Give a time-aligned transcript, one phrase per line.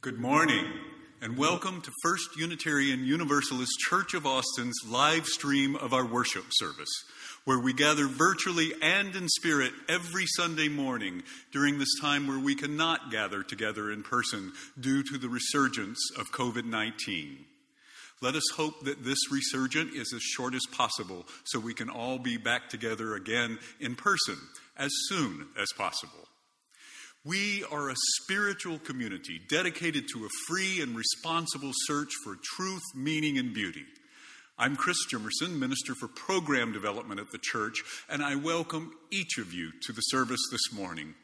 [0.00, 0.64] Good morning,
[1.20, 7.02] and welcome to First Unitarian Universalist Church of Austin's live stream of our worship service,
[7.44, 12.54] where we gather virtually and in spirit every Sunday morning during this time where we
[12.54, 17.44] cannot gather together in person due to the resurgence of COVID 19.
[18.22, 22.20] Let us hope that this resurgence is as short as possible so we can all
[22.20, 24.36] be back together again in person
[24.76, 26.28] as soon as possible.
[27.24, 33.38] We are a spiritual community dedicated to a free and responsible search for truth, meaning,
[33.38, 33.84] and beauty.
[34.56, 39.52] I'm Chris Jimmerson, Minister for Program Development at the church, and I welcome each of
[39.52, 41.16] you to the service this morning.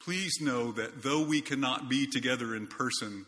[0.00, 3.24] Please know that though we cannot be together in person,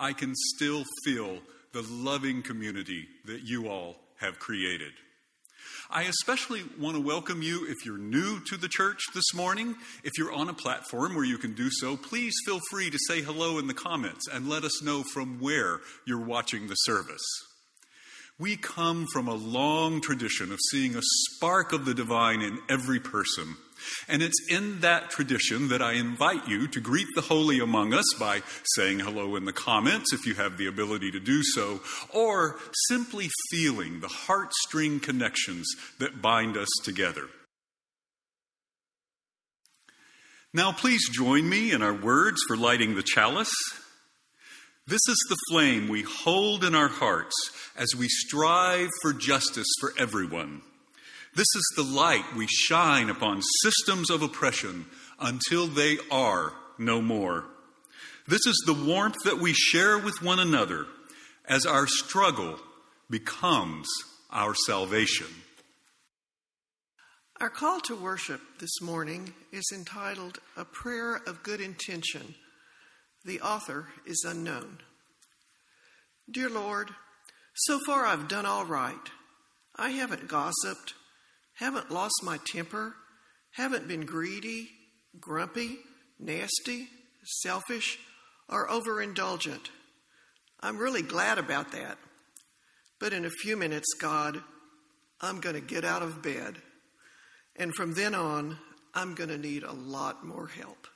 [0.00, 1.38] I can still feel
[1.72, 4.92] the loving community that you all have created.
[5.96, 9.76] I especially want to welcome you if you're new to the church this morning.
[10.02, 13.22] If you're on a platform where you can do so, please feel free to say
[13.22, 17.22] hello in the comments and let us know from where you're watching the service.
[18.40, 22.98] We come from a long tradition of seeing a spark of the divine in every
[22.98, 23.54] person
[24.08, 28.06] and it's in that tradition that I invite you to greet the holy among us
[28.18, 28.42] by
[28.74, 31.80] saying hello in the comments if you have the ability to do so,
[32.12, 32.56] or
[32.88, 35.66] simply feeling the heartstring connections
[35.98, 37.28] that bind us together.
[40.52, 43.52] Now, please join me in our words for lighting the chalice.
[44.86, 47.34] This is the flame we hold in our hearts
[47.76, 50.62] as we strive for justice for everyone.
[51.36, 54.86] This is the light we shine upon systems of oppression
[55.18, 57.46] until they are no more.
[58.28, 60.86] This is the warmth that we share with one another
[61.44, 62.58] as our struggle
[63.10, 63.88] becomes
[64.30, 65.26] our salvation.
[67.40, 72.36] Our call to worship this morning is entitled A Prayer of Good Intention.
[73.24, 74.78] The author is unknown.
[76.30, 76.90] Dear Lord,
[77.54, 79.10] so far I've done all right.
[79.76, 80.94] I haven't gossiped
[81.54, 82.94] haven't lost my temper,
[83.52, 84.68] haven't been greedy,
[85.20, 85.78] grumpy,
[86.18, 86.88] nasty,
[87.42, 87.98] selfish,
[88.48, 89.70] or overindulgent.
[90.60, 91.98] I'm really glad about that.
[92.98, 94.40] But in a few minutes, God,
[95.20, 96.56] I'm going to get out of bed.
[97.56, 98.58] And from then on,
[98.94, 100.86] I'm going to need a lot more help.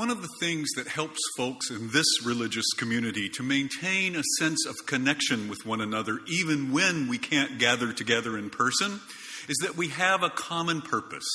[0.00, 4.64] One of the things that helps folks in this religious community to maintain a sense
[4.64, 8.98] of connection with one another, even when we can't gather together in person,
[9.46, 11.28] is that we have a common purpose.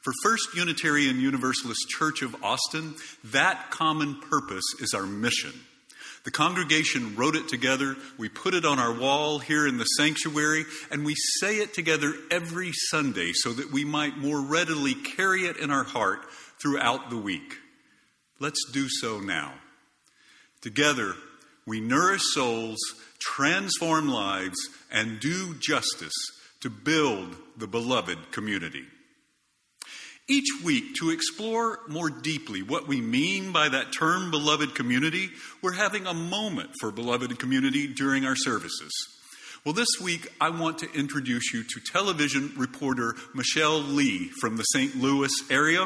[0.00, 5.52] For First Unitarian Universalist Church of Austin, that common purpose is our mission.
[6.24, 7.94] The congregation wrote it together.
[8.16, 12.14] We put it on our wall here in the sanctuary, and we say it together
[12.30, 16.20] every Sunday so that we might more readily carry it in our heart
[16.58, 17.58] throughout the week.
[18.40, 19.54] Let's do so now.
[20.60, 21.14] Together,
[21.66, 22.78] we nourish souls,
[23.18, 24.56] transform lives,
[24.90, 26.14] and do justice
[26.60, 28.84] to build the beloved community.
[30.28, 35.30] Each week, to explore more deeply what we mean by that term beloved community,
[35.62, 38.92] we're having a moment for beloved community during our services.
[39.64, 44.62] Well, this week, I want to introduce you to television reporter Michelle Li from the
[44.62, 44.94] St.
[44.94, 45.84] Louis area.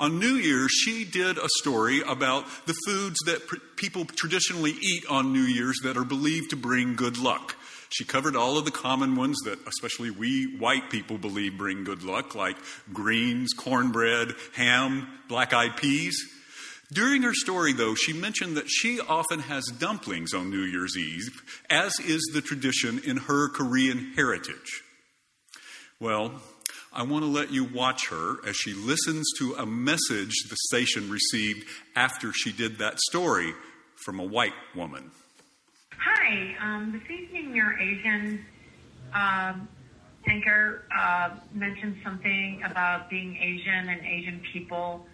[0.00, 5.04] On New Year's, she did a story about the foods that pr- people traditionally eat
[5.08, 7.56] on New Year's that are believed to bring good luck.
[7.88, 12.02] She covered all of the common ones that, especially we white people, believe bring good
[12.02, 12.56] luck, like
[12.92, 16.16] greens, cornbread, ham, black eyed peas.
[16.94, 21.42] During her story, though, she mentioned that she often has dumplings on New Year's Eve,
[21.68, 24.84] as is the tradition in her Korean heritage.
[25.98, 26.40] Well,
[26.92, 31.10] I want to let you watch her as she listens to a message the station
[31.10, 31.66] received
[31.96, 33.54] after she did that story
[34.04, 35.10] from a white woman.
[35.98, 38.44] Hi, um, this evening your Asian
[40.28, 45.08] anchor uh, mentioned something about being Asian and Asian people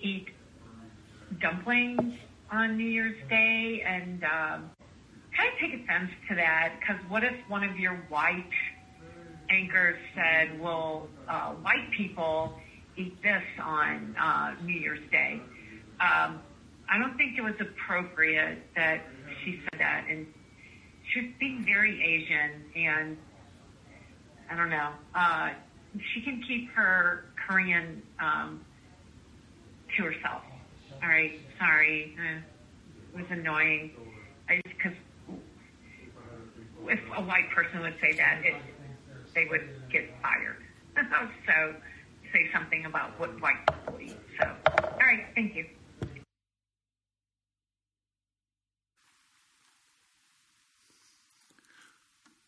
[0.00, 0.26] eat
[1.40, 2.14] dumplings
[2.50, 4.58] on New Year's Day, and uh,
[5.36, 8.50] kind of take offense to that because what if one of your white
[9.50, 12.52] anchors said, well, uh, white people
[12.96, 15.40] eat this on uh, New Year's Day.
[16.00, 16.40] Um,
[16.90, 19.02] I don't think it was appropriate that
[19.44, 20.06] she said that.
[20.08, 20.26] And
[21.12, 23.16] she was being very Asian, and
[24.50, 24.90] I don't know.
[25.14, 25.50] Uh,
[26.14, 28.64] she can keep her Korean um,
[29.96, 30.42] to herself.
[31.02, 32.16] All right, sorry.
[32.18, 32.40] Uh,
[33.14, 33.92] it was annoying.
[34.48, 34.96] Because
[36.88, 38.54] if a white person would say that, it
[39.34, 40.56] they would get fired.
[41.46, 41.74] so
[42.32, 44.18] say something about what white people eat.
[44.40, 44.46] So,
[44.82, 45.64] all right, thank you.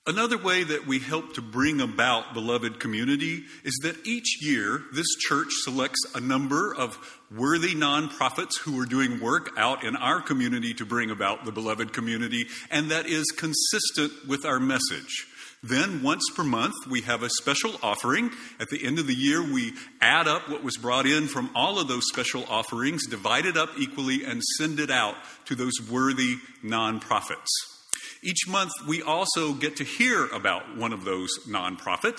[0.06, 5.06] Another way that we help to bring about beloved community is that each year this
[5.18, 6.98] church selects a number of
[7.30, 11.92] worthy nonprofits who are doing work out in our community to bring about the beloved
[11.92, 15.26] community, and that is consistent with our message.
[15.62, 18.30] Then, once per month, we have a special offering.
[18.58, 21.78] At the end of the year, we add up what was brought in from all
[21.78, 26.36] of those special offerings, divide it up equally, and send it out to those worthy
[26.64, 27.79] nonprofits.
[28.22, 32.18] Each month, we also get to hear about one of those nonprofits.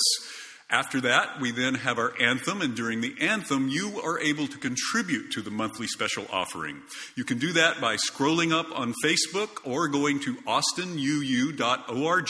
[0.72, 4.58] After that, we then have our anthem, and during the anthem, you are able to
[4.58, 6.82] contribute to the monthly special offering.
[7.16, 12.30] You can do that by scrolling up on Facebook or going to austinuu.org,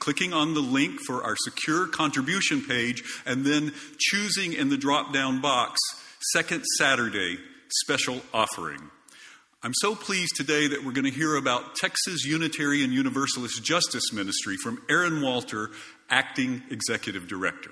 [0.00, 5.12] clicking on the link for our secure contribution page, and then choosing in the drop
[5.12, 5.78] down box
[6.32, 7.38] Second Saturday
[7.68, 8.90] Special Offering.
[9.62, 14.56] I'm so pleased today that we're going to hear about Texas Unitarian Universalist Justice Ministry
[14.56, 15.70] from Erin Walter,
[16.10, 17.70] Acting Executive Director.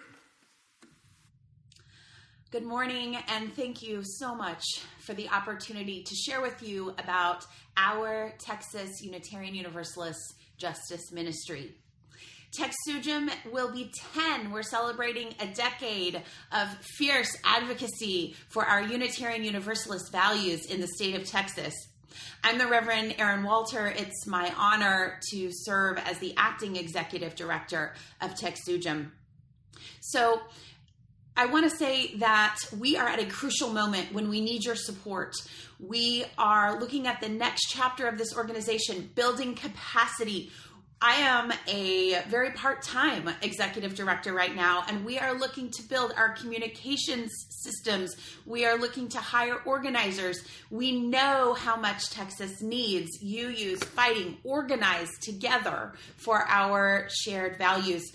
[2.50, 4.64] Good morning, and thank you so much
[5.00, 7.44] for the opportunity to share with you about
[7.76, 11.74] our Texas Unitarian Universalist Justice Ministry.
[12.58, 14.52] TXUUJM will be 10.
[14.52, 16.22] We're celebrating a decade
[16.52, 16.68] of
[16.98, 21.74] fierce advocacy for our Unitarian Universalist values in the state of Texas.
[22.44, 23.88] I'm the Reverend Erin Walter.
[23.88, 29.10] It's my honor to serve as the acting executive director of TXUUJM.
[30.00, 30.40] So,
[31.36, 34.76] I want to say that we are at a crucial moment when we need your
[34.76, 35.34] support.
[35.80, 40.52] We are looking at the next chapter of this organization, building capacity.
[41.06, 45.82] I am a very part time executive director right now, and we are looking to
[45.82, 48.16] build our communications systems.
[48.46, 50.42] We are looking to hire organizers.
[50.70, 58.10] We know how much Texas needs UUs fighting organized together for our shared values.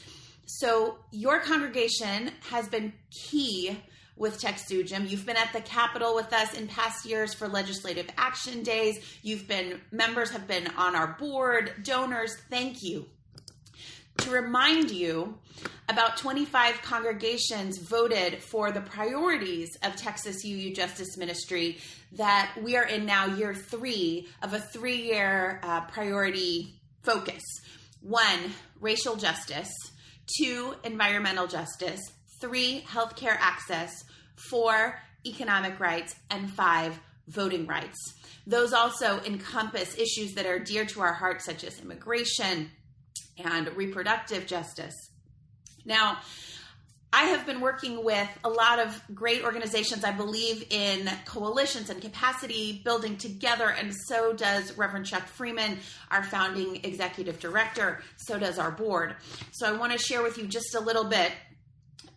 [0.47, 3.77] So your congregation has been key
[4.19, 5.10] with TXUUJM.
[5.10, 9.00] You've been at the Capitol with us in past years for legislative action days.
[9.24, 12.36] You've been members have been on our board, donors.
[12.50, 13.07] Thank you.
[14.18, 15.39] To remind you,
[15.88, 21.77] about 25 congregations voted for the priorities of Texas UU Justice Ministry
[22.12, 27.42] that we are in now year three of a three year uh, priority focus.
[28.01, 29.72] One, racial justice
[30.38, 32.00] two, environmental justice,
[32.39, 34.03] three, healthcare access,
[34.36, 38.13] four, economic rights, and five, voting rights.
[38.47, 42.71] Those also encompass issues that are dear to our hearts, such as immigration
[43.38, 44.95] and reproductive justice.
[45.86, 46.19] Now,
[47.12, 50.03] I have been working with a lot of great organizations.
[50.03, 55.80] I believe in coalitions and capacity building together, and so does Reverend Chuck Freeman,
[56.12, 58.03] our founding executive director.
[58.18, 59.15] So does our board.
[59.53, 61.31] So I want to share with you just a little bit.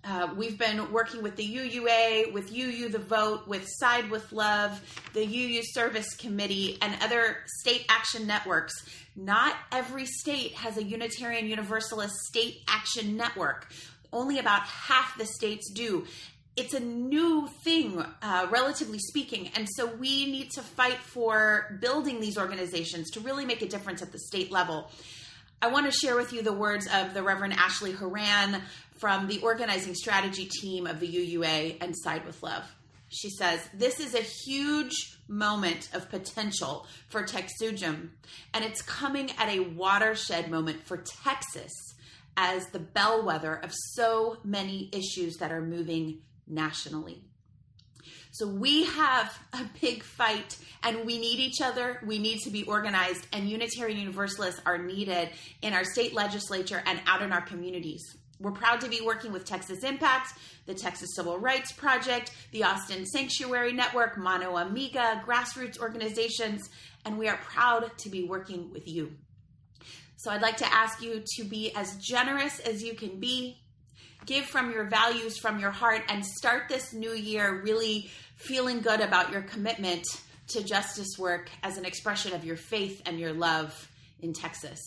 [0.04, 4.80] Uh, we've been working with the UUA, with UU the Vote, with Side with Love,
[5.12, 8.72] the UU Service Committee, and other state action networks.
[9.14, 13.68] Not every state has a Unitarian Universalist state action network
[14.12, 16.06] only about half the states do.
[16.54, 19.48] It's a new thing, uh, relatively speaking.
[19.54, 24.02] And so we need to fight for building these organizations to really make a difference
[24.02, 24.90] at the state level.
[25.62, 28.62] I want to share with you the words of the Reverend Ashley Horan
[28.98, 32.64] from the organizing strategy team of the UUA and Side with Love.
[33.10, 34.90] She says, This is a huge
[35.28, 38.08] moment of potential for TXUUJM,
[38.52, 41.72] and it's coming at a watershed moment for Texas
[42.36, 47.22] as the bellwether of so many issues that are moving nationally.
[48.32, 52.00] So we have a big fight and we need each other.
[52.04, 55.28] We need to be organized, and Unitarian Universalists are needed
[55.60, 58.02] in our state legislature and out in our communities.
[58.40, 60.32] We're proud to be working with Texas Impact,
[60.66, 66.68] the Texas Civil Rights Project, the Austin Sanctuary Network, Mano Amiga, grassroots organizations,
[67.04, 69.12] and we are proud to be working with you.
[70.16, 73.61] So I'd like to ask you to be as generous as you can be.
[74.24, 79.00] Give from your values, from your heart, and start this new year really feeling good
[79.00, 80.06] about your commitment
[80.48, 83.88] to justice work as an expression of your faith and your love
[84.20, 84.80] in Texas.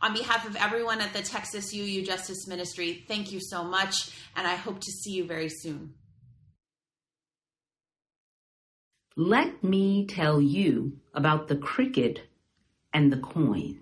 [0.00, 3.94] On behalf of everyone at the Texas UU Justice Ministry, thank you so much,
[4.36, 5.94] and I hope to see you very soon.
[9.16, 12.20] Let me tell you about the cricket
[12.94, 13.80] and the coin.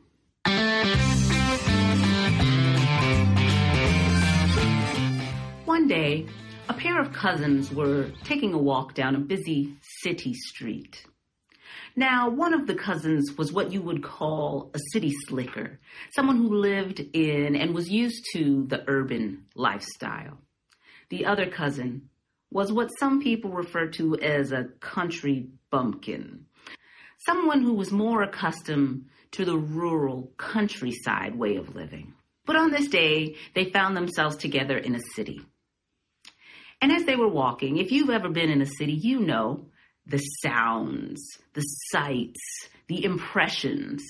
[5.86, 6.26] One day,
[6.68, 11.06] a pair of cousins were taking a walk down a busy city street.
[11.94, 15.78] Now, one of the cousins was what you would call a city slicker,
[16.10, 20.38] someone who lived in and was used to the urban lifestyle.
[21.08, 22.08] The other cousin
[22.50, 26.46] was what some people refer to as a country bumpkin,
[27.18, 32.14] someone who was more accustomed to the rural countryside way of living.
[32.44, 35.42] But on this day, they found themselves together in a city.
[36.80, 39.66] And as they were walking, if you've ever been in a city, you know
[40.06, 41.20] the sounds,
[41.54, 44.04] the sights, the impressions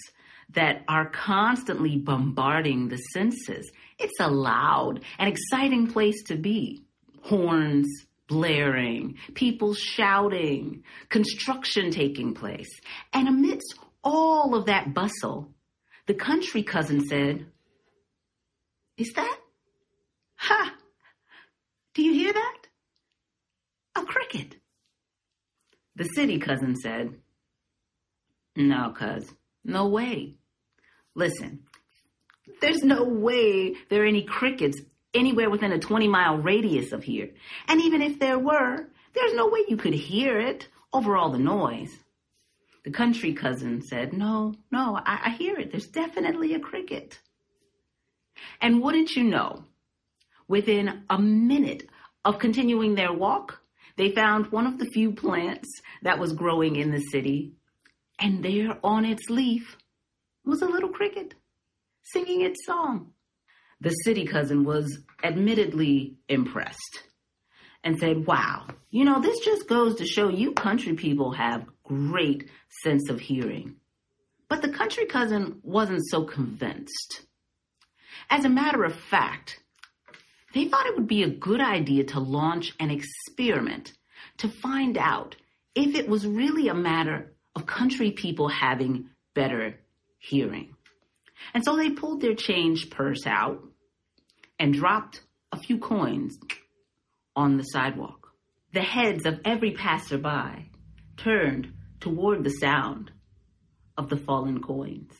[0.50, 3.70] that are constantly bombarding the senses.
[3.98, 6.84] It's a loud and exciting place to be.
[7.22, 7.88] Horns
[8.28, 12.68] blaring, people shouting, construction taking place.
[13.12, 15.52] And amidst all of that bustle,
[16.06, 17.46] the country cousin said,
[18.96, 19.38] Is that?
[20.36, 20.75] Ha!
[21.96, 22.58] Do you hear that?
[23.96, 24.56] A cricket.
[25.94, 27.14] The city cousin said,
[28.54, 29.32] No, cuz,
[29.64, 30.34] no way.
[31.14, 31.60] Listen,
[32.60, 34.78] there's no way there are any crickets
[35.14, 37.30] anywhere within a 20 mile radius of here.
[37.66, 41.38] And even if there were, there's no way you could hear it over all the
[41.38, 41.96] noise.
[42.84, 45.70] The country cousin said, No, no, I, I hear it.
[45.70, 47.18] There's definitely a cricket.
[48.60, 49.64] And wouldn't you know,
[50.48, 51.88] within a minute
[52.24, 53.60] of continuing their walk,
[53.96, 55.68] they found one of the few plants
[56.02, 57.52] that was growing in the city,
[58.18, 59.76] and there on its leaf
[60.44, 61.34] was a little cricket
[62.02, 63.12] singing its song.
[63.80, 67.02] The city cousin was admittedly impressed
[67.84, 72.48] and said, Wow, you know, this just goes to show you country people have great
[72.82, 73.76] sense of hearing.
[74.48, 77.22] But the country cousin wasn't so convinced.
[78.30, 79.60] As a matter of fact,
[80.56, 83.92] they thought it would be a good idea to launch an experiment
[84.38, 85.36] to find out
[85.74, 89.78] if it was really a matter of country people having better
[90.18, 90.74] hearing.
[91.52, 93.62] And so they pulled their change purse out
[94.58, 95.20] and dropped
[95.52, 96.38] a few coins
[97.34, 98.32] on the sidewalk.
[98.72, 100.70] The heads of every passerby
[101.16, 103.10] turned toward the sound
[103.96, 105.12] of the fallen coins.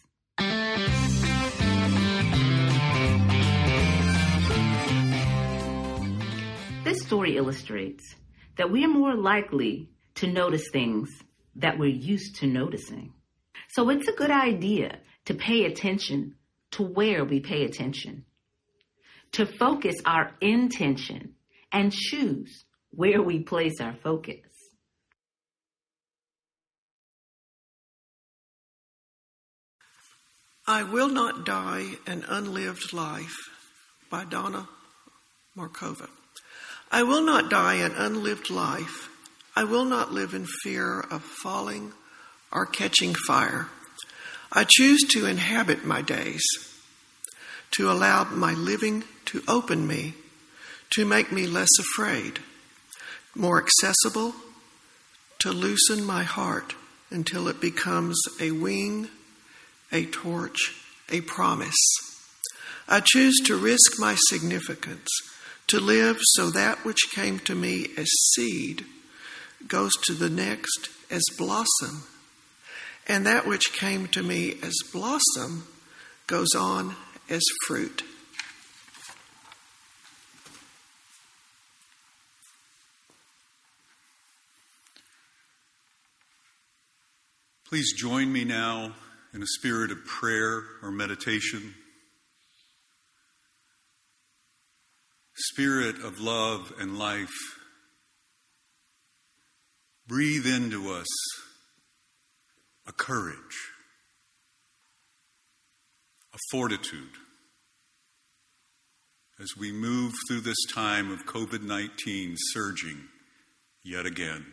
[6.87, 8.15] This story illustrates
[8.57, 11.11] that we are more likely to notice things
[11.57, 13.13] that we're used to noticing.
[13.71, 16.37] So it's a good idea to pay attention
[16.71, 18.25] to where we pay attention,
[19.33, 21.35] to focus our intention
[21.73, 24.47] and choose where we place our focus.
[30.69, 33.37] I Will Not Die An Unlived Life
[34.09, 34.69] by Donna
[35.59, 36.09] Markova.
[36.97, 39.11] I will not die an unlived life.
[39.55, 41.93] I will not live in fear of falling
[42.51, 43.69] or catching fire.
[44.51, 46.43] I choose to inhabit my days,
[47.73, 50.15] to allow my living to open me,
[50.95, 52.39] to make me less afraid,
[53.35, 54.35] more accessible,
[55.41, 56.75] to loosen my heart
[57.11, 59.11] until it becomes a wing,
[59.93, 60.75] a torch,
[61.11, 61.77] a promise.
[62.89, 65.11] I choose to risk my significance
[65.69, 68.85] to live so that which came to me as seed
[69.67, 72.05] goes to the next as blossom,
[73.09, 75.67] and that which came to me as blossom
[76.27, 76.95] goes on
[77.29, 78.03] as fruit.
[87.69, 88.95] Please join me now
[89.35, 91.75] in a spirit of prayer or meditation.
[95.37, 97.29] Spirit of love and life,
[100.07, 101.07] breathe into us
[102.87, 103.37] a courage,
[106.33, 107.11] a fortitude
[109.39, 113.05] as we move through this time of COVID 19 surging
[113.85, 114.47] yet again.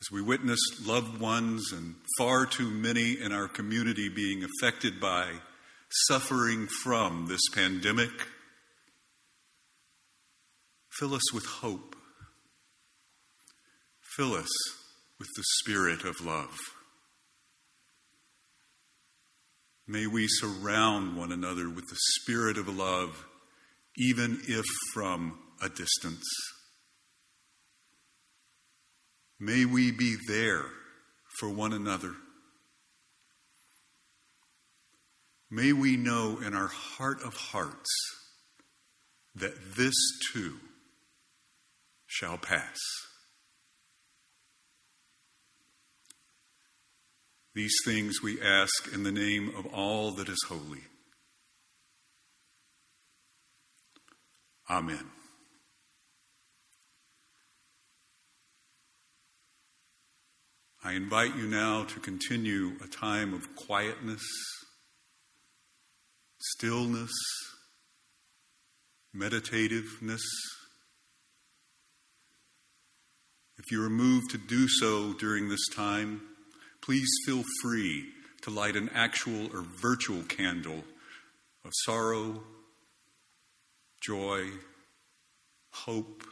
[0.00, 5.32] As we witness loved ones and far too many in our community being affected by
[5.90, 8.10] suffering from this pandemic.
[10.98, 11.94] Fill us with hope.
[14.16, 14.48] Fill us
[15.18, 16.56] with the spirit of love.
[19.86, 23.24] May we surround one another with the spirit of love,
[23.96, 26.24] even if from a distance.
[29.38, 30.64] May we be there
[31.38, 32.14] for one another
[35.50, 37.90] May we know in our heart of hearts
[39.34, 39.94] that this
[40.32, 40.56] too
[42.06, 42.78] shall pass.
[47.54, 50.82] These things we ask in the name of all that is holy.
[54.68, 55.10] Amen.
[60.84, 64.22] I invite you now to continue a time of quietness,
[66.54, 67.12] stillness,
[69.14, 70.22] meditativeness.
[73.58, 76.20] If you are moved to do so during this time,
[76.82, 78.04] please feel free
[78.42, 80.84] to light an actual or virtual candle
[81.64, 82.42] of sorrow,
[84.00, 84.50] joy,
[85.72, 86.22] hope,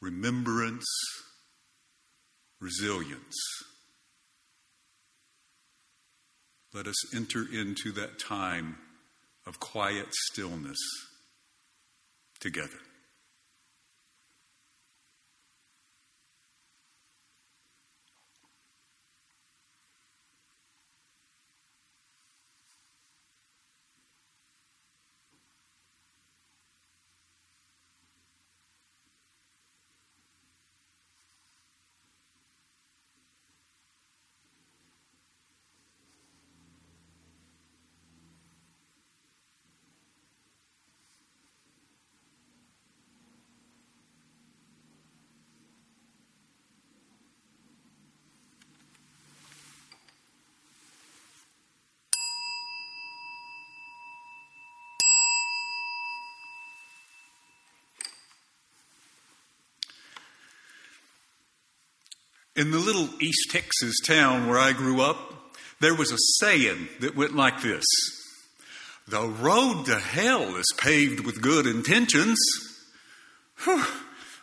[0.00, 0.86] remembrance,
[2.60, 3.36] resilience.
[6.78, 8.78] Let us enter into that time
[9.48, 10.78] of quiet stillness
[12.38, 12.78] together.
[62.58, 65.16] In the little East Texas town where I grew up,
[65.78, 67.84] there was a saying that went like this
[69.06, 72.36] The road to hell is paved with good intentions.
[73.62, 73.84] Whew.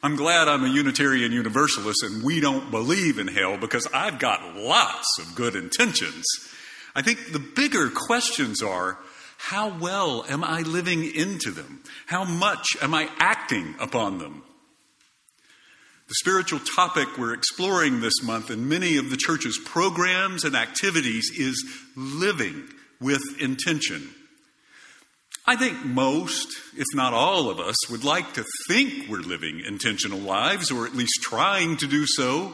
[0.01, 4.55] I'm glad I'm a Unitarian Universalist and we don't believe in hell because I've got
[4.55, 6.23] lots of good intentions.
[6.95, 8.97] I think the bigger questions are
[9.38, 11.84] how well am I living into them?
[12.06, 14.43] How much am I acting upon them?
[16.08, 21.32] The spiritual topic we're exploring this month in many of the church's programs and activities
[21.36, 21.65] is
[21.96, 22.63] living
[23.02, 24.10] with intention.
[25.48, 30.20] I think most, if not all of us, would like to think we're living intentional
[30.20, 32.54] lives, or at least trying to do so.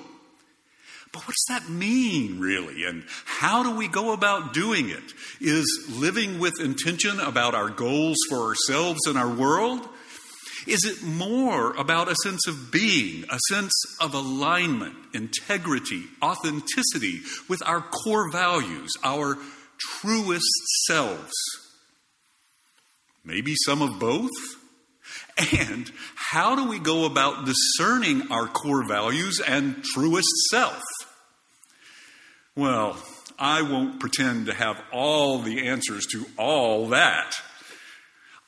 [1.11, 2.85] But what does that mean, really?
[2.85, 5.03] And how do we go about doing it?
[5.41, 9.89] Is living with intention about our goals for ourselves and our world?
[10.67, 17.61] Is it more about a sense of being, a sense of alignment, integrity, authenticity with
[17.65, 19.37] our core values, our
[19.79, 20.51] truest
[20.85, 21.33] selves?
[23.23, 24.31] Maybe some of both?
[25.59, 30.81] And how do we go about discerning our core values and truest self?
[32.55, 32.97] Well,
[33.39, 37.33] I won't pretend to have all the answers to all that.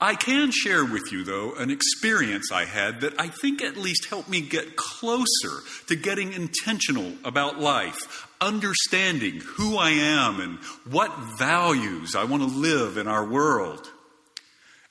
[0.03, 4.07] I can share with you, though, an experience I had that I think at least
[4.09, 10.57] helped me get closer to getting intentional about life, understanding who I am and
[10.91, 13.89] what values I want to live in our world.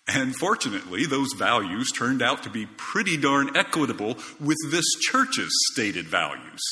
[0.08, 6.06] And fortunately, those values turned out to be pretty darn equitable with this church's stated
[6.06, 6.62] values.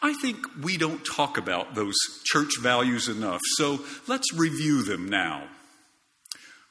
[0.00, 5.48] I think we don't talk about those church values enough, so let's review them now.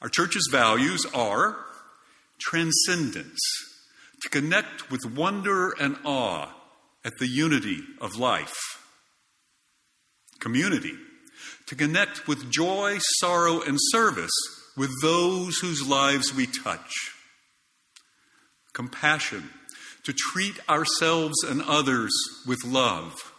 [0.06, 1.56] Our church's values are
[2.38, 3.40] transcendence,
[4.22, 6.54] to connect with wonder and awe
[7.04, 8.54] at the unity of life,
[10.38, 10.92] community,
[11.66, 14.30] to connect with joy, sorrow, and service
[14.76, 16.92] with those whose lives we touch,
[18.72, 19.50] compassion,
[20.04, 22.12] to treat ourselves and others
[22.46, 23.34] with love,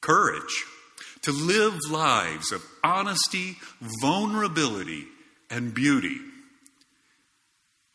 [0.00, 0.64] courage,
[1.22, 3.56] to live lives of honesty,
[4.00, 5.06] vulnerability,
[5.50, 6.16] and beauty.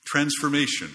[0.06, 0.92] Transformation,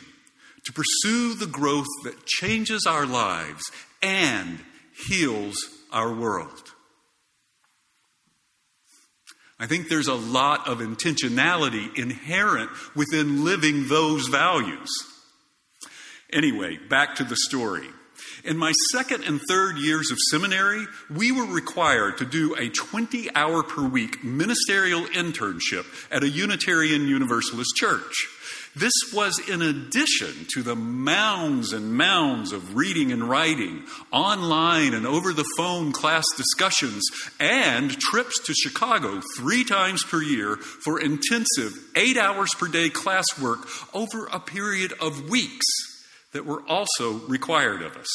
[0.64, 3.62] to pursue the growth that changes our lives
[4.02, 4.60] and
[5.08, 5.56] heals
[5.92, 6.74] our world.
[9.58, 14.88] I think there's a lot of intentionality inherent within living those values.
[16.32, 17.88] Anyway, back to the story.
[18.44, 23.34] In my second and third years of seminary, we were required to do a 20
[23.34, 28.14] hour per week ministerial internship at a Unitarian Universalist church.
[28.76, 35.08] This was in addition to the mounds and mounds of reading and writing, online and
[35.08, 37.02] over the phone class discussions,
[37.40, 43.66] and trips to Chicago three times per year for intensive eight hours per day classwork
[43.92, 45.89] over a period of weeks
[46.32, 48.08] that were also required of us.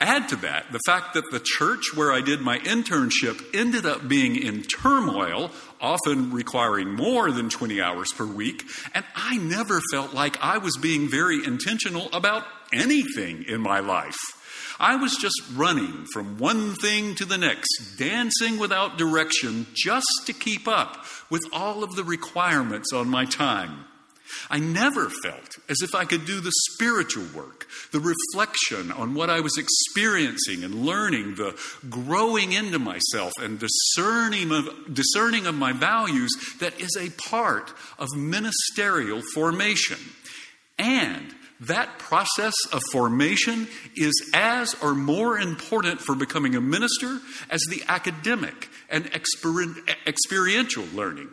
[0.00, 4.06] Add to that the fact that the church where I did my internship ended up
[4.06, 8.62] being in turmoil, often requiring more than 20 hours per week,
[8.94, 14.18] and I never felt like I was being very intentional about anything in my life.
[14.80, 20.32] I was just running from one thing to the next, dancing without direction just to
[20.32, 23.86] keep up with all of the requirements on my time.
[24.50, 29.30] I never felt as if I could do the spiritual work, the reflection on what
[29.30, 35.72] I was experiencing and learning, the growing into myself and discerning of, discerning of my
[35.72, 39.98] values that is a part of ministerial formation.
[40.78, 47.18] And that process of formation is as or more important for becoming a minister
[47.50, 49.10] as the academic and
[50.06, 51.28] experiential learning.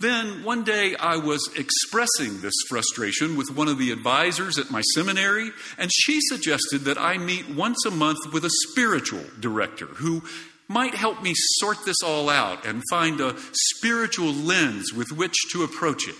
[0.00, 4.80] Then one day I was expressing this frustration with one of the advisors at my
[4.94, 10.22] seminary, and she suggested that I meet once a month with a spiritual director who
[10.68, 15.64] might help me sort this all out and find a spiritual lens with which to
[15.64, 16.14] approach it.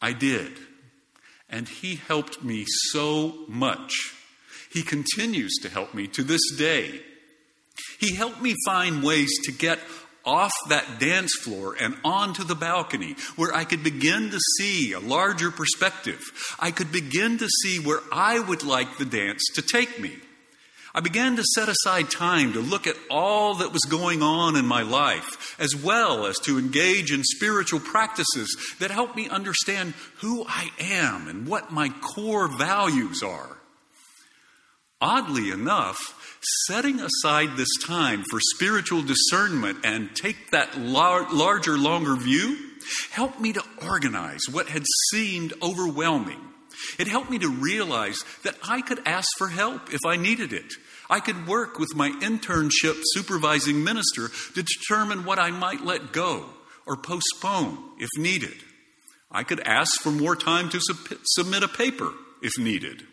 [0.00, 0.52] I did,
[1.50, 4.14] and he helped me so much.
[4.72, 7.02] He continues to help me to this day.
[7.98, 9.80] He helped me find ways to get
[10.26, 15.00] off that dance floor and onto the balcony where I could begin to see a
[15.00, 16.20] larger perspective.
[16.58, 20.12] I could begin to see where I would like the dance to take me.
[20.96, 24.64] I began to set aside time to look at all that was going on in
[24.64, 30.46] my life, as well as to engage in spiritual practices that help me understand who
[30.48, 33.58] I am and what my core values are.
[35.00, 36.23] Oddly enough,
[36.66, 42.56] setting aside this time for spiritual discernment and take that lar- larger, longer view
[43.10, 46.40] helped me to organize what had seemed overwhelming.
[46.98, 50.72] It helped me to realize that I could ask for help if I needed it.
[51.08, 56.46] I could work with my internship supervising minister to determine what I might let go
[56.86, 58.54] or postpone if needed.
[59.30, 63.04] I could ask for more time to sub- submit a paper if needed.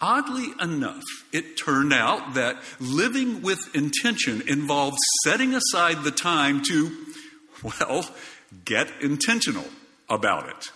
[0.00, 6.96] Oddly enough, it turned out that living with intention involves setting aside the time to,
[7.62, 8.08] well,
[8.64, 9.66] get intentional
[10.08, 10.70] about it.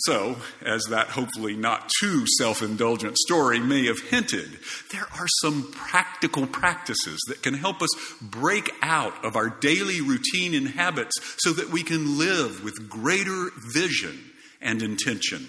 [0.00, 4.58] So, as that hopefully not too self indulgent story may have hinted,
[4.92, 7.88] there are some practical practices that can help us
[8.20, 13.50] break out of our daily routine and habits so that we can live with greater
[13.72, 14.18] vision
[14.60, 15.46] and intention.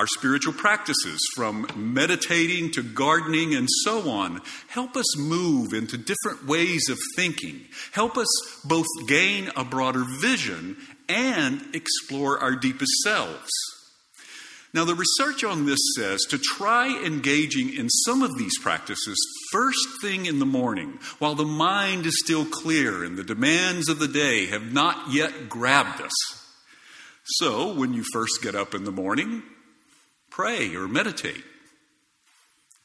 [0.00, 6.46] Our spiritual practices, from meditating to gardening and so on, help us move into different
[6.46, 8.26] ways of thinking, help us
[8.64, 13.50] both gain a broader vision and explore our deepest selves.
[14.72, 19.18] Now, the research on this says to try engaging in some of these practices
[19.52, 23.98] first thing in the morning, while the mind is still clear and the demands of
[23.98, 26.12] the day have not yet grabbed us.
[27.24, 29.42] So, when you first get up in the morning,
[30.30, 31.44] pray or meditate.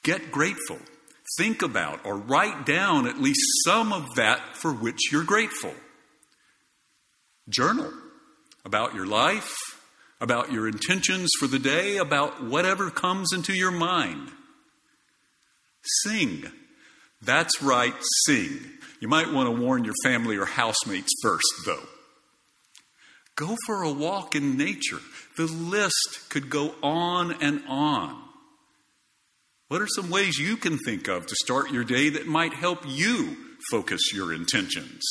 [0.04, 0.80] Get grateful.
[1.38, 5.74] Think about or write down at least some of that for which you're grateful.
[7.50, 7.92] Journal
[8.64, 9.56] about your life,
[10.20, 14.32] about your intentions for the day, about whatever comes into your mind.
[16.04, 16.46] Sing.
[17.22, 17.94] That's right,
[18.26, 18.60] sing.
[19.00, 21.88] You might want to warn your family or housemates first, though.
[23.36, 25.02] Go for a walk in nature.
[25.38, 28.22] The list could go on and on.
[29.68, 32.84] What are some ways you can think of to start your day that might help
[32.88, 33.36] you
[33.72, 35.04] focus your intentions?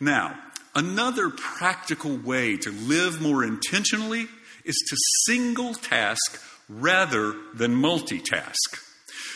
[0.00, 0.36] Now,
[0.74, 4.26] another practical way to live more intentionally
[4.64, 8.91] is to single task rather than multitask.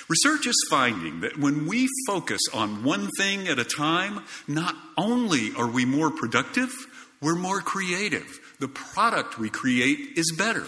[0.08, 5.52] Research is finding that when we focus on one thing at a time, not only
[5.56, 6.72] are we more productive,
[7.20, 8.38] we're more creative.
[8.60, 10.66] The product we create is better.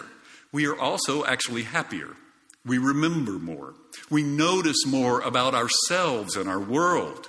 [0.50, 2.16] We are also actually happier.
[2.66, 3.74] We remember more.
[4.10, 7.28] We notice more about ourselves and our world.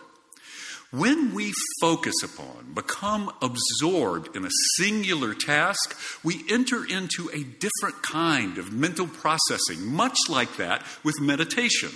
[0.91, 8.01] When we focus upon, become absorbed in a singular task, we enter into a different
[8.01, 11.91] kind of mental processing, much like that with meditation.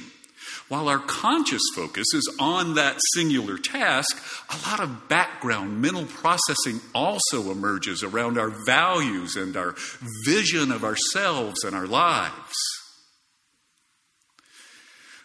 [0.68, 4.16] While our conscious focus is on that singular task,
[4.50, 9.76] a lot of background mental processing also emerges around our values and our
[10.24, 12.54] vision of ourselves and our lives.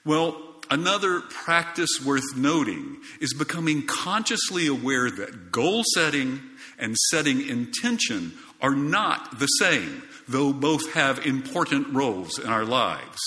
[0.05, 6.41] Well, another practice worth noting is becoming consciously aware that goal setting
[6.79, 13.19] and setting intention are not the same, though both have important roles in our lives.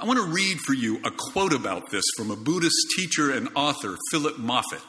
[0.00, 3.48] I want to read for you a quote about this from a Buddhist teacher and
[3.56, 4.82] author, Philip Moffitt.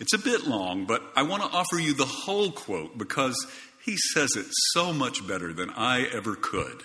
[0.00, 3.36] It's a bit long, but I want to offer you the whole quote because
[3.84, 6.82] he says it so much better than I ever could.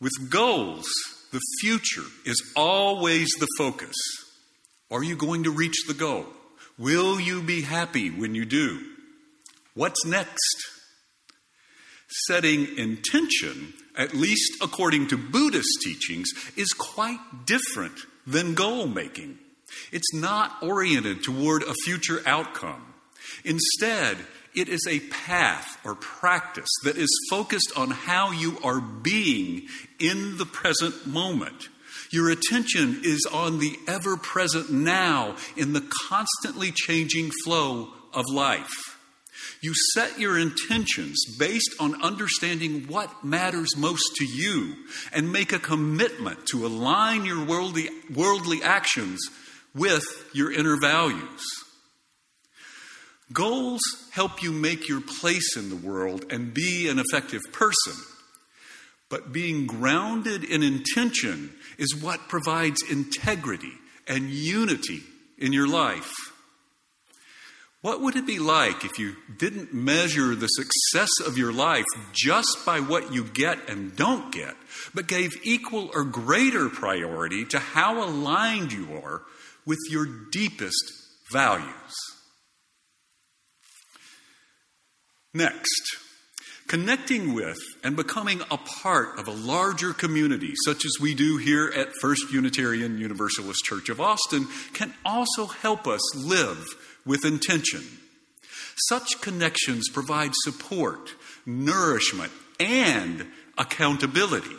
[0.00, 0.86] With goals,
[1.32, 3.94] the future is always the focus.
[4.90, 6.26] Are you going to reach the goal?
[6.78, 8.80] Will you be happy when you do?
[9.74, 10.56] What's next?
[12.26, 19.38] Setting intention, at least according to Buddhist teachings, is quite different than goal making.
[19.90, 22.94] It's not oriented toward a future outcome.
[23.44, 24.18] Instead,
[24.54, 30.38] it is a path or practice that is focused on how you are being in
[30.38, 31.68] the present moment.
[32.10, 38.96] Your attention is on the ever present now in the constantly changing flow of life.
[39.60, 44.76] You set your intentions based on understanding what matters most to you
[45.12, 49.20] and make a commitment to align your worldly, worldly actions
[49.74, 51.42] with your inner values.
[53.32, 53.80] Goals
[54.12, 57.94] help you make your place in the world and be an effective person.
[59.08, 63.72] But being grounded in intention is what provides integrity
[64.06, 65.02] and unity
[65.38, 66.12] in your life.
[67.82, 72.64] What would it be like if you didn't measure the success of your life just
[72.64, 74.54] by what you get and don't get,
[74.92, 79.22] but gave equal or greater priority to how aligned you are
[79.64, 80.92] with your deepest
[81.30, 82.15] values?
[85.36, 85.98] Next,
[86.66, 91.70] connecting with and becoming a part of a larger community, such as we do here
[91.76, 96.64] at First Unitarian Universalist Church of Austin, can also help us live
[97.04, 97.82] with intention.
[98.88, 101.10] Such connections provide support,
[101.44, 103.26] nourishment, and
[103.58, 104.56] accountability.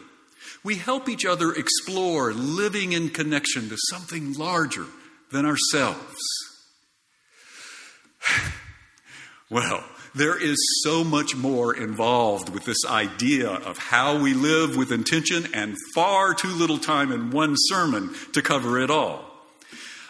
[0.63, 4.86] We help each other explore living in connection to something larger
[5.32, 6.22] than ourselves.
[9.50, 9.82] Well,
[10.15, 15.48] there is so much more involved with this idea of how we live with intention,
[15.54, 19.24] and far too little time in one sermon to cover it all.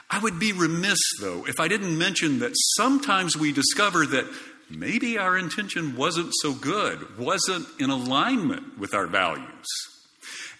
[0.09, 4.25] I would be remiss, though, if I didn't mention that sometimes we discover that
[4.69, 9.67] maybe our intention wasn't so good, wasn't in alignment with our values.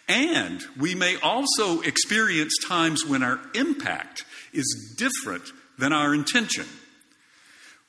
[0.09, 5.43] And we may also experience times when our impact is different
[5.77, 6.65] than our intention.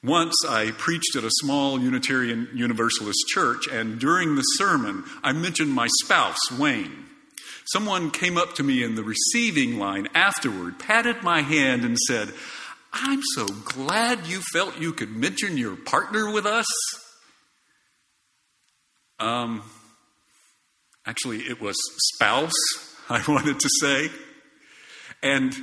[0.03, 5.73] Once I preached at a small Unitarian Universalist church, and during the sermon, I mentioned
[5.73, 7.07] my spouse, Wayne.
[7.73, 12.33] Someone came up to me in the receiving line afterward, patted my hand, and said,
[12.93, 16.67] I'm so glad you felt you could mention your partner with us.
[19.19, 19.63] Um,
[21.05, 21.77] actually, it was
[22.15, 22.55] spouse,
[23.11, 24.11] I wanted to say.
[25.23, 25.55] And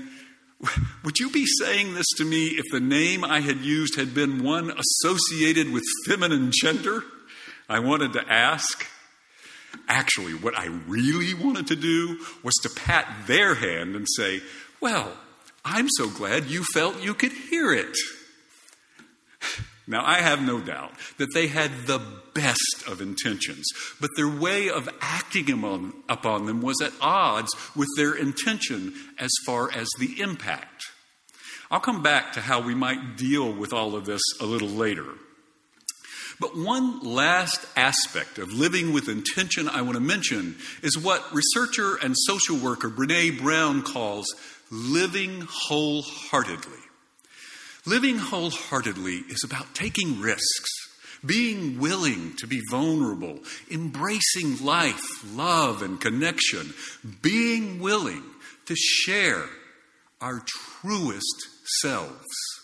[1.04, 4.44] would you be saying this to me if the name I had used had been
[4.44, 7.04] one associated with feminine gender?
[7.68, 8.86] I wanted to ask.
[9.88, 14.42] Actually, what I really wanted to do was to pat their hand and say,
[14.80, 15.12] Well,
[15.64, 17.96] I'm so glad you felt you could hear it.
[19.88, 22.02] Now, I have no doubt that they had the
[22.34, 23.68] best of intentions,
[24.02, 25.52] but their way of acting
[26.10, 30.84] upon them was at odds with their intention as far as the impact.
[31.70, 35.06] I'll come back to how we might deal with all of this a little later.
[36.40, 41.96] But one last aspect of living with intention I want to mention is what researcher
[41.96, 44.26] and social worker Brene Brown calls
[44.70, 46.85] living wholeheartedly.
[47.88, 50.70] Living wholeheartedly is about taking risks,
[51.24, 55.04] being willing to be vulnerable, embracing life,
[55.36, 56.74] love, and connection,
[57.22, 58.24] being willing
[58.66, 59.46] to share
[60.20, 60.44] our
[60.82, 61.48] truest
[61.82, 62.55] selves.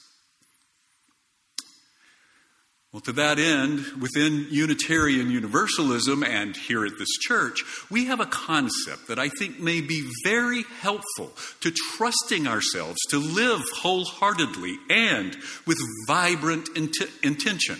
[2.91, 8.25] Well, to that end, within Unitarian Universalism and here at this church, we have a
[8.25, 15.37] concept that I think may be very helpful to trusting ourselves to live wholeheartedly and
[15.65, 17.79] with vibrant int- intention.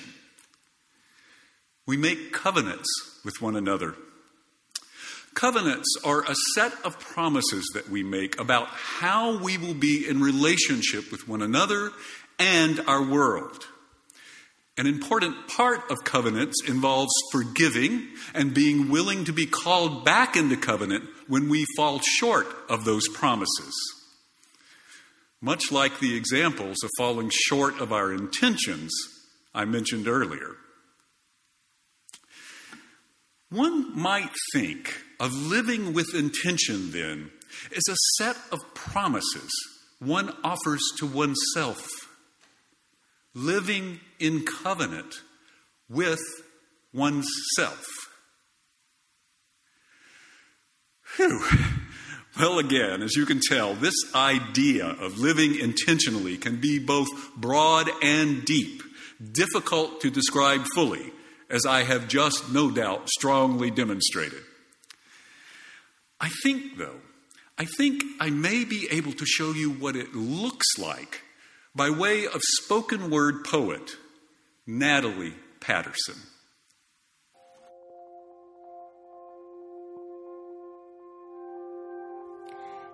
[1.85, 2.89] We make covenants
[3.25, 3.95] with one another.
[5.33, 10.21] Covenants are a set of promises that we make about how we will be in
[10.21, 11.91] relationship with one another
[12.39, 13.65] and our world.
[14.81, 20.57] An important part of covenants involves forgiving and being willing to be called back into
[20.57, 23.75] covenant when we fall short of those promises.
[25.39, 28.91] Much like the examples of falling short of our intentions,
[29.53, 30.55] I mentioned earlier.
[33.51, 37.29] One might think of living with intention, then,
[37.69, 39.51] as a set of promises
[39.99, 41.87] one offers to oneself,
[43.33, 45.21] living in covenant
[45.89, 46.21] with
[46.93, 47.85] oneself.
[51.17, 51.43] Whew.
[52.39, 57.89] Well, again, as you can tell, this idea of living intentionally can be both broad
[58.01, 58.81] and deep,
[59.31, 61.11] difficult to describe fully,
[61.49, 64.41] as I have just no doubt strongly demonstrated.
[66.21, 67.01] I think, though,
[67.57, 71.23] I think I may be able to show you what it looks like
[71.73, 73.91] by way of spoken word poet
[74.67, 76.15] Natalie Patterson.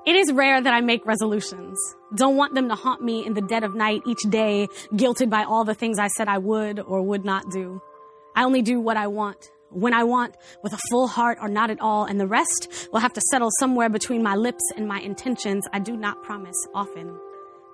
[0.06, 1.78] It is rare that I make resolutions.
[2.16, 5.44] Don't want them to haunt me in the dead of night each day, guilted by
[5.44, 7.82] all the things I said I would or would not do.
[8.36, 11.72] I only do what I want, when I want, with a full heart or not
[11.72, 15.00] at all, and the rest will have to settle somewhere between my lips and my
[15.02, 15.68] intentions.
[15.74, 17.20] I do not promise often,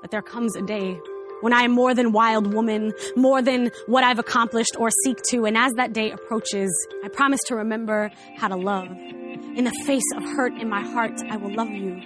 [0.03, 0.99] but there comes a day
[1.39, 5.45] when I am more than wild woman, more than what I've accomplished or seek to,
[5.45, 6.71] and as that day approaches,
[7.03, 8.87] I promise to remember how to love.
[8.91, 12.01] In the face of hurt in my heart, I will love you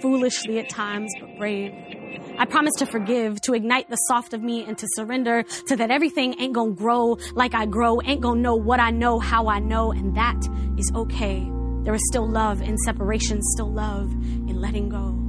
[0.00, 1.72] foolishly at times, but brave.
[2.38, 5.90] I promise to forgive, to ignite the soft of me and to surrender to that
[5.90, 9.58] everything ain't gonna grow like I grow, ain't gonna know what I know, how I
[9.58, 10.38] know, and that
[10.78, 11.50] is okay.
[11.82, 15.27] There is still love in separation, still love in letting go.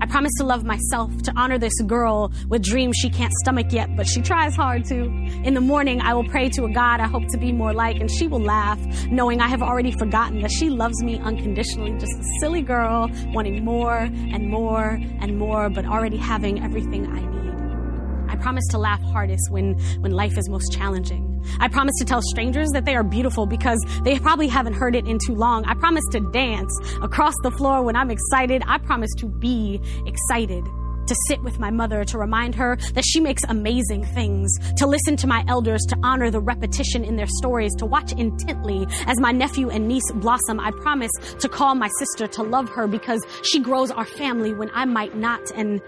[0.00, 3.96] I promise to love myself, to honor this girl with dreams she can't stomach yet,
[3.96, 5.04] but she tries hard to.
[5.44, 7.96] In the morning, I will pray to a God I hope to be more like,
[7.96, 8.78] and she will laugh,
[9.10, 13.64] knowing I have already forgotten that she loves me unconditionally, just a silly girl wanting
[13.64, 18.32] more and more and more, but already having everything I need.
[18.32, 21.27] I promise to laugh hardest when, when life is most challenging.
[21.60, 25.06] I promise to tell strangers that they are beautiful because they probably haven't heard it
[25.06, 25.64] in too long.
[25.64, 26.72] I promise to dance
[27.02, 28.62] across the floor when I'm excited.
[28.66, 30.64] I promise to be excited.
[31.06, 35.16] To sit with my mother, to remind her that she makes amazing things, to listen
[35.16, 39.32] to my elders, to honor the repetition in their stories, to watch intently as my
[39.32, 40.60] nephew and niece blossom.
[40.60, 44.70] I promise to call my sister, to love her because she grows our family when
[44.74, 45.80] I might not, and,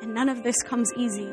[0.00, 1.30] and none of this comes easy.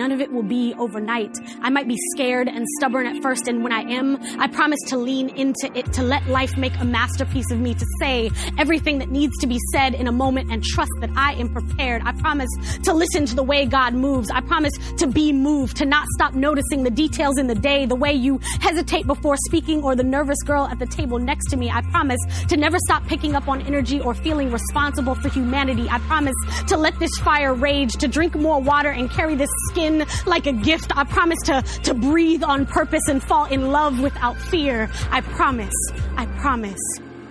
[0.00, 1.36] None of it will be overnight.
[1.60, 4.96] I might be scared and stubborn at first, and when I am, I promise to
[4.96, 9.10] lean into it, to let life make a masterpiece of me, to say everything that
[9.10, 12.00] needs to be said in a moment and trust that I am prepared.
[12.06, 12.48] I promise
[12.84, 14.30] to listen to the way God moves.
[14.30, 17.94] I promise to be moved, to not stop noticing the details in the day, the
[17.94, 21.70] way you hesitate before speaking, or the nervous girl at the table next to me.
[21.70, 25.88] I promise to never stop picking up on energy or feeling responsible for humanity.
[25.90, 26.36] I promise
[26.68, 30.46] to let this fire rage, to drink more water and carry this skin skin like
[30.46, 30.96] a gift.
[30.96, 34.90] I promise to, to breathe on purpose and fall in love without fear.
[35.10, 35.74] I promise.
[36.16, 36.80] I promise.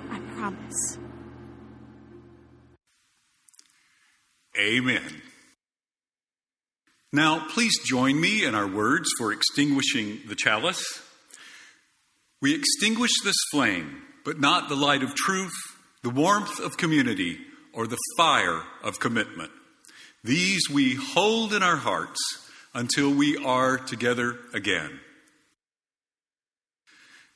[0.09, 0.97] I promise.
[4.59, 5.21] Amen.
[7.11, 10.83] Now, please join me in our words for extinguishing the chalice.
[12.41, 15.53] We extinguish this flame, but not the light of truth,
[16.03, 17.39] the warmth of community,
[17.73, 19.51] or the fire of commitment.
[20.23, 22.19] These we hold in our hearts
[22.73, 24.99] until we are together again.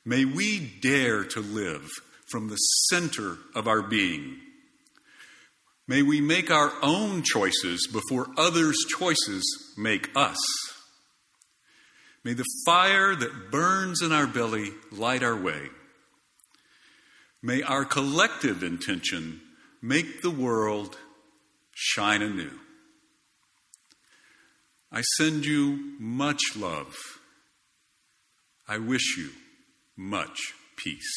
[0.04, 1.88] May we dare to live
[2.26, 4.36] from the center of our being.
[5.86, 10.38] May we make our own choices before others' choices make us.
[12.22, 15.68] May the fire that burns in our belly light our way.
[17.42, 19.42] May our collective intention
[19.82, 20.96] make the world
[21.74, 22.58] shine anew.
[24.94, 26.94] I send you much love.
[28.68, 29.30] I wish you
[29.96, 30.38] much
[30.76, 31.12] peace.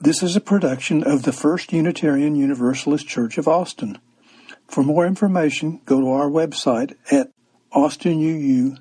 [0.00, 3.98] This is a production of the First Unitarian Universalist Church of Austin.
[4.66, 7.30] For more information, go to our website at
[7.72, 8.80] austinuu.org.